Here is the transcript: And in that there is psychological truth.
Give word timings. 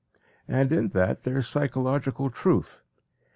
And 0.47 0.71
in 0.71 0.87
that 0.97 1.21
there 1.25 1.37
is 1.37 1.47
psychological 1.47 2.31
truth. 2.31 2.81